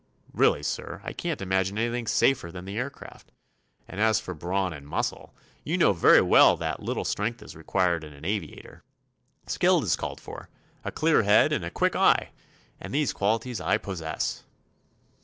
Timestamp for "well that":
6.21-6.81